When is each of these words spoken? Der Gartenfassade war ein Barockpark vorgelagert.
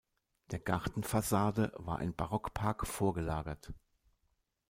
Der 0.49 0.57
Gartenfassade 0.57 1.73
war 1.75 1.99
ein 1.99 2.15
Barockpark 2.15 2.87
vorgelagert. 2.87 3.71